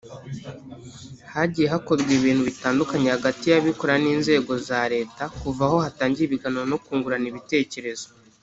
Hagiye 1.33 1.67
hakorwa 1.73 2.11
ibintu 2.19 2.41
bitandukanye 2.49 3.07
hagati 3.15 3.43
y’abikorera 3.47 3.97
n’inzego 4.03 4.51
za 4.67 4.81
Leta 4.93 5.23
kuva 5.39 5.63
aho 5.67 5.77
hatangiriye 5.85 6.27
ibiganiro 6.27 6.63
no 6.71 6.77
kungurana 6.83 7.27
ibitekerezo 7.31 8.07